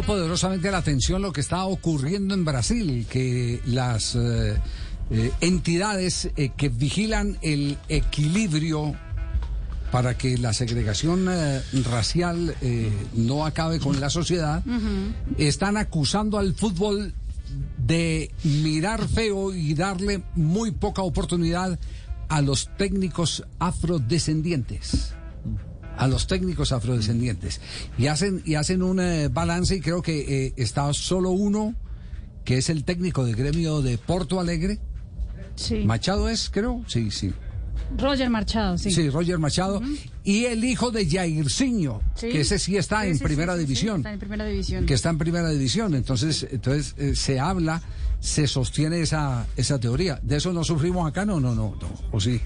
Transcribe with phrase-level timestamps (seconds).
[0.00, 4.56] poderosamente la atención lo que está ocurriendo en Brasil, que las eh,
[5.10, 8.94] eh, entidades eh, que vigilan el equilibrio
[9.90, 11.26] para que la segregación
[11.84, 12.56] racial
[13.14, 14.64] no acabe con la sociedad,
[15.36, 17.12] están acusando al fútbol
[17.76, 21.78] de mirar feo y darle muy poca oportunidad
[22.30, 25.12] a los técnicos afrodescendientes
[26.02, 27.60] a los técnicos afrodescendientes.
[27.98, 31.74] Y hacen y hacen un eh, balance y creo que eh, está solo uno
[32.44, 34.78] que es el técnico del gremio de Porto Alegre.
[35.54, 35.84] Sí.
[35.84, 36.82] Machado es creo.
[36.86, 37.32] Sí sí.
[37.98, 38.90] Roger Machado, sí.
[38.90, 39.82] sí, Roger Machado.
[40.24, 42.30] Y el hijo de Jairzinho Sí.
[42.30, 43.98] que ese sí está Sí, en primera división.
[43.98, 44.86] está en primera división.
[44.86, 45.94] que está en primera división.
[45.94, 47.82] Entonces entonces eh, se habla
[48.20, 50.18] se sostiene esa esa teoría.
[50.22, 51.88] De eso no sufrimos acá no no no no.
[52.12, 52.40] O sí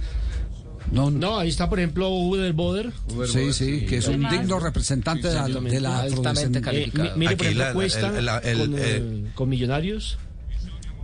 [0.93, 1.39] no, no.
[1.39, 2.93] Ahí está, por ejemplo, del Boder.
[3.31, 7.09] Sí, sí, que es un digno representante de la, de la Altamente calificado.
[7.09, 9.49] Eh, mi- mire, por Aquí ejemplo, la- Cuesta el- la- el- con, el- eh, con
[9.49, 10.19] Millonarios,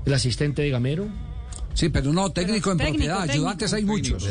[0.06, 1.08] el asistente de Gamero.
[1.74, 3.16] Sí, pero no, técnico en técnico, propiedad.
[3.20, 3.32] técnico.
[3.34, 4.28] Ayudantes hay muchos.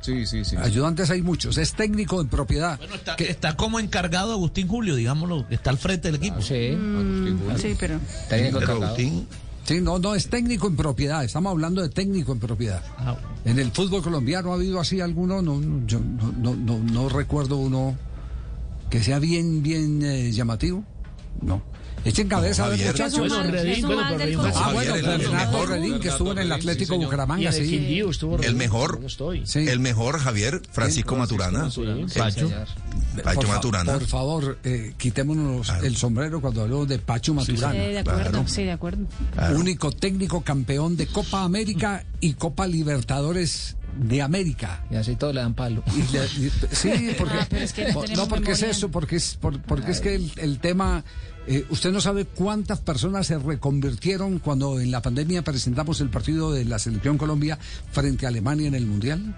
[0.00, 0.56] Sí, sí, sí.
[0.56, 1.58] Ayudantes hay muchos.
[1.58, 2.78] Es técnico en propiedad.
[2.78, 6.40] Bueno, está, está como encargado Agustín Julio, digámoslo, está al frente del equipo.
[6.40, 6.70] Sí,
[7.58, 7.98] Sí, pero.
[8.28, 8.84] técnico pero encargado.
[8.86, 9.26] Agustín,
[9.68, 11.22] Sí, no, no, es técnico en propiedad.
[11.22, 12.82] Estamos hablando de técnico en propiedad.
[12.96, 16.78] Ah, En el fútbol colombiano ha habido así alguno, no, no, yo no, no, no,
[16.78, 17.94] no recuerdo uno
[18.88, 20.84] que sea bien, bien eh, llamativo.
[21.42, 21.60] No.
[22.04, 22.92] Echen cabeza a ver, Javier.
[22.94, 23.18] muchachos.
[23.28, 24.38] Bueno, Redín, bueno, pero Redín.
[24.40, 25.68] Ah, Javier, bueno, el- el Renato mejor.
[25.68, 28.00] Redín, que estuvo en el Atlético Bucaramanga, sí.
[28.42, 29.00] El mejor.
[29.44, 29.58] Sí.
[29.68, 31.70] el mejor Javier, Francisco Maturana.
[31.70, 31.82] Sí,
[32.16, 32.48] Pacho.
[33.24, 33.92] Pacho por, fa- Maturana.
[33.94, 35.84] por favor, eh, quitémonos Claro.
[35.86, 37.72] el sombrero cuando hablamos de Pacho Maturana.
[37.72, 38.44] Sí, de acuerdo, claro.
[38.48, 39.04] sí, de acuerdo.
[39.34, 39.58] Claro.
[39.58, 44.84] Único técnico campeón de Copa América y Copa Libertadores de América.
[44.90, 45.82] Y así todos le dan palo.
[45.94, 48.62] Y le- y- sí, porque, Ah, pero es que no por- tenemos no porque es
[48.62, 51.04] eso, porque es, por- porque es que el, el tema,
[51.46, 56.52] eh, usted no sabe cuántas personas se reconvirtieron cuando en la pandemia presentamos el partido
[56.52, 57.58] de la selección Colombia
[57.92, 59.34] frente a Alemania en el Mundial.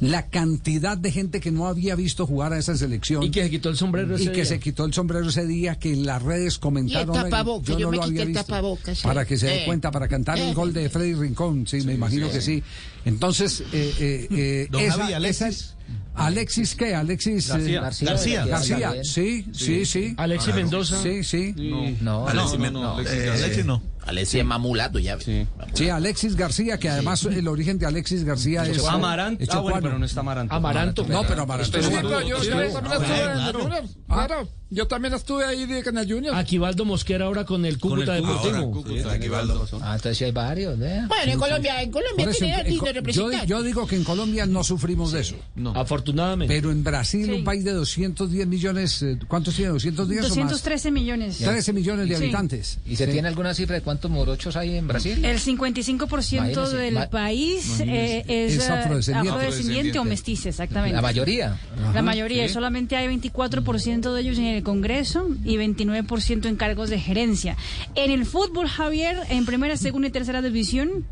[0.00, 3.22] La cantidad de gente que no había visto jugar a esa selección.
[3.22, 4.44] Y que se quitó el sombrero y ese que día.
[4.46, 7.76] se quitó el sombrero ese día que en las redes comentaron Y el "Ay, tapabocas,
[7.76, 8.42] yo me lo había visto".
[8.44, 9.06] tapabocas, sí.
[9.06, 9.66] para que se dé Eh.
[9.66, 10.54] cuenta para cantar el Eh.
[10.54, 12.62] gol de Freddy Rincón sí, me imagino que sí
[13.04, 15.46] entonces eh, eh, eh, Don esa- Javi, Alexis.
[15.46, 15.76] esa-
[16.14, 18.44] Alexis qué Alexis eh, García.
[18.46, 19.04] García también.
[19.04, 21.02] sí sí sí Alexis Mendoza.
[21.02, 21.54] sí sí
[22.00, 23.64] No, Alexis, no, me- no, Alexis eh,
[24.06, 24.40] Alexis no.
[24.40, 25.18] Es mamulato ya.
[25.20, 25.46] Sí.
[25.74, 29.44] sí Alexis García que además el origen de Alexis García es Amaranto.
[29.50, 30.54] Ah, bueno, pero no está Amaranto.
[30.54, 31.06] Amaranto.
[31.06, 31.88] no pero Amaranto Sí,
[32.28, 32.50] yo- sí, sí.
[32.50, 33.82] también estuve en el Junior.
[34.08, 36.34] Claro, yo también estuve ahí de- el Junior.
[36.34, 38.52] Aquivaldo Mosquera ahora con el Cúcuta el Cúcuta.
[38.58, 39.10] Deportivo.
[39.10, 39.66] Aquivaldo.
[39.82, 41.02] Ah, entonces sí hay varios, ¿eh?
[41.08, 43.46] Bueno, en Colombia, en Colombia tiene Co- yo, representante.
[43.46, 45.36] yo digo que en Colombia no sufrimos de eso
[45.74, 46.52] Afortunadamente.
[46.54, 47.32] pero en Brasil Sí.
[47.32, 49.72] un país de 210 millones eh, ¿cuántos tiene?
[49.72, 51.38] 210 o más 213 millones.
[51.38, 52.22] 13 millones de Sí.
[52.24, 53.12] habitantes ¿Y se Sí.
[53.12, 55.24] tiene alguna cifra de cuántos morochos hay en Brasil?
[55.24, 59.30] El 55% Imagínese, del ma- país eh, es, Es eh, afrodescendiente.
[59.30, 60.94] afrodescendiente o mestiza, exactamente.
[60.94, 61.58] La mayoría.
[61.92, 67.00] La mayoría, solamente hay 24% de ellos en el Congreso y 29% en cargos de
[67.00, 67.56] gerencia.
[67.96, 71.04] En el fútbol, Javier, en primera, segunda y tercera división,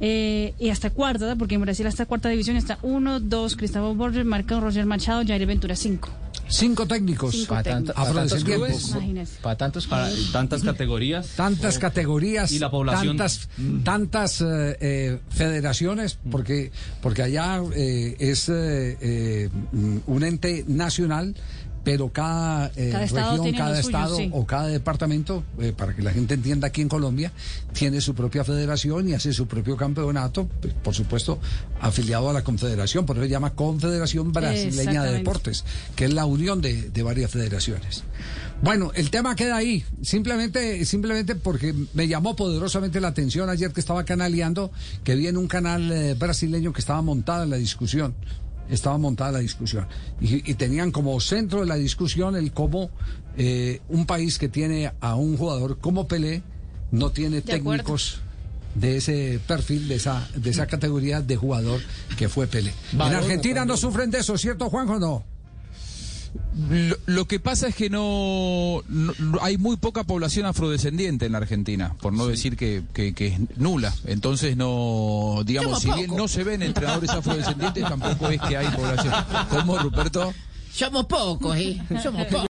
[0.00, 4.24] eh, y hasta cuarta, porque en Brasil hasta cuarta división está 1, 2, Cristóbal Borges,
[4.24, 6.08] Marco Roger Machado, Jair Ventura 5.
[6.48, 7.32] Cinco técnicos.
[7.34, 8.94] Cinco Para, tanto- para tantos clubes.
[9.42, 11.28] Para tantos Para tantas categorías.
[11.36, 13.16] tantas categorías Y la población.
[13.16, 13.48] tantas
[13.84, 16.72] tantas eh, eh, federaciones porque
[17.02, 19.48] porque allá eh, es eh, eh,
[20.06, 21.34] un ente nacional
[21.84, 24.30] pero cada, eh, Cada región, cada estado sí.
[24.32, 27.32] o cada departamento, eh, para que la gente entienda aquí en Colombia,
[27.72, 31.38] tiene su propia federación y hace su propio campeonato, pues, por supuesto,
[31.80, 35.18] afiliado a la confederación, por eso se llama Confederación Brasileña de.
[35.18, 35.64] Deportes,
[35.96, 38.04] que es la unión de, de varias federaciones.
[38.62, 43.80] Bueno, el tema queda ahí, simplemente, simplemente porque me llamó poderosamente la atención ayer que
[43.80, 44.72] estaba canaleando,
[45.04, 48.14] que vi en un canal eh, brasileño que estaba montada la discusión
[48.70, 49.86] estaba montada la discusión.
[50.20, 52.90] Y, y tenían como centro de la discusión el cómo
[53.36, 56.42] eh, un país que tiene a un jugador como Pelé
[56.90, 57.82] no tiene De acuerdo.
[57.84, 58.20] técnicos
[58.74, 61.80] de ese perfil, de esa, de esa categoría de jugador
[62.16, 62.72] que fue Pelé.
[62.92, 64.98] en Argentina no sufren de eso, ¿cierto, Juanjo?
[64.98, 65.24] No.
[66.70, 68.82] Lo, lo que pasa es que no,
[69.40, 73.38] hay muy poca población afrodescendiente en la Argentina, por no decir que, que- que es
[73.56, 73.94] nula.
[74.06, 78.66] Entonces no, digamos, Somos si bien no se ven entrenadores afrodescendientes, tampoco es que hay
[78.68, 79.14] población.
[79.50, 80.32] ¿Cómo, Ruperto?
[80.72, 81.80] Somos pocos, ¿eh?
[82.02, 82.44] Somos pocos.